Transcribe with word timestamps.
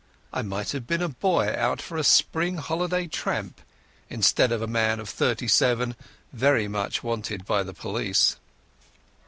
I 0.33 0.41
might 0.41 0.71
have 0.71 0.87
been 0.87 1.03
a 1.03 1.07
boy 1.09 1.53
out 1.55 1.79
for 1.79 1.95
a 1.95 2.03
spring 2.03 2.57
holiday 2.57 3.05
tramp, 3.05 3.61
instead 4.09 4.51
of 4.51 4.59
a 4.59 4.65
man 4.65 4.99
of 4.99 5.07
thirty 5.07 5.47
seven 5.47 5.95
very 6.33 6.67
much 6.67 7.03
wanted 7.03 7.45
by 7.45 7.61
the 7.61 7.75
police. 7.75 8.35